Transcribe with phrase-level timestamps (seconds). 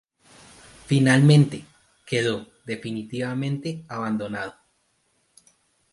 [0.87, 1.63] Finalmente,
[2.07, 4.55] quedó definitivamente abandonado.